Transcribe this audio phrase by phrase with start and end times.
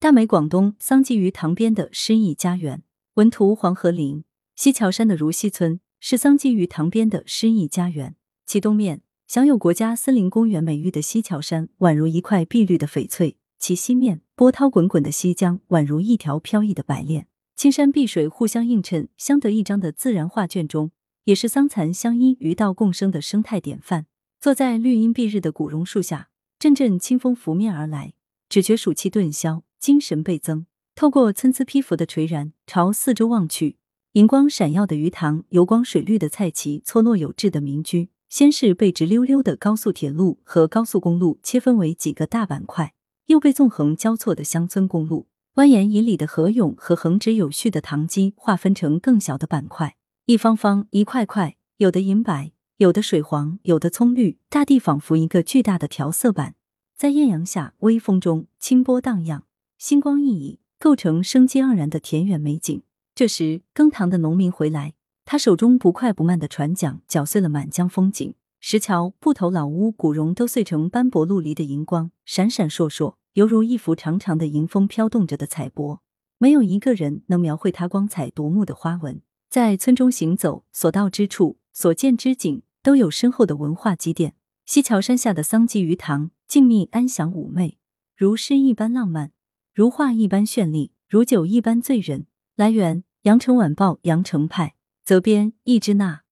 [0.00, 4.22] 大美广东桑基鱼塘边的诗意家园，文图黄河林。
[4.54, 8.14] 西樵山的如溪村是桑基鱼塘边的诗意家园，
[8.46, 17.26] 其东面享有国家森林公园美誉的西樵山宛如一块碧绿的翡翠，其西面波涛滚滚的西江宛如一条飘逸的白链，
[17.56, 20.92] 青山碧水互相映衬，相得益彰的自然画卷中。
[21.24, 24.06] 也是桑蚕相依、鱼道共生的生态典范。
[24.40, 28.14] 坐在绿荫蔽日的古榕树下，阵阵清风拂面而来，
[28.48, 30.66] 只觉暑气顿消，精神倍增。
[30.94, 33.76] 透过参差披拂的垂簪，朝四周望去，
[34.12, 42.94] 银光闪耀的鱼塘，油光水绿的菜畦，错落有致的民居，先是被直溜溜的高速铁路和高速公路切分为几个大板块，
[43.26, 49.96] 又被纵横交错的乡村公路、蜿蜒以里的河涌和横直有序的塘基划分成更小的板块。
[50.26, 56.56] 一方方，一块块，有的银白，有的水黄，有的葱绿，大地仿佛一个巨大的调色板，
[56.96, 59.44] 在艳阳下、微风中清波荡漾，
[59.78, 62.82] 星光熠熠，构成生机盎然的田园美景。
[63.14, 76.00] 这时，耕塘的农民回来，他手中不快不慢的船桨搅碎了满江风景，石桥、埠头、老屋、古榕都碎成斑驳陆离的银光，闪闪烁烁，犹如一幅长长的迎风飘动着的彩帛，
[76.38, 79.22] 没有一个人能描绘它光彩夺目的花纹。
[79.48, 84.34] 在村中行走，所到之处，所见之景，都有深厚的文化积淀。
[84.66, 87.78] 西樵山下的桑基鱼塘，静谧安详妩媚，
[88.16, 89.30] 如诗一般浪漫，
[89.78, 92.26] 如画一般绚丽，如酒一般醉人。
[92.56, 96.22] 来源：羊城晚报羊城派，责编：易之娜。